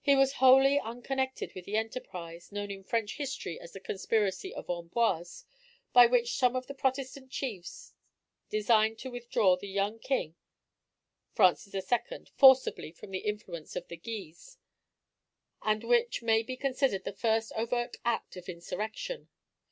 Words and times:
He 0.00 0.14
was 0.14 0.34
wholly 0.34 0.78
unconnected 0.78 1.52
with 1.56 1.64
the 1.64 1.76
enterprise 1.76 2.52
(known 2.52 2.70
in 2.70 2.84
French 2.84 3.16
history 3.16 3.58
as 3.58 3.72
the 3.72 3.80
conspiracy 3.80 4.54
of 4.54 4.70
Amboise) 4.70 5.44
by 5.92 6.06
which 6.06 6.36
some 6.36 6.54
of 6.54 6.68
the 6.68 6.72
Protestant 6.74 7.32
chiefs 7.32 7.92
designed 8.48 8.96
to 9.00 9.10
withdraw 9.10 9.56
the 9.56 9.66
young 9.66 9.98
king, 9.98 10.36
Francis 11.34 11.74
II., 11.74 12.26
forcibly 12.36 12.92
from 12.92 13.10
the 13.10 13.26
influence 13.26 13.74
of 13.74 13.88
the 13.88 13.96
Guises, 13.96 14.56
and 15.62 15.82
which 15.82 16.22
may 16.22 16.44
be 16.44 16.56
considered 16.56 17.02
the 17.02 17.12
first 17.12 17.50
overt 17.56 17.96
act 18.04 18.36
of 18.36 18.48
insurrection. 18.48 19.28